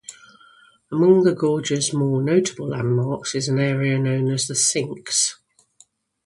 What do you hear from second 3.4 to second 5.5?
an area known as The Sinks.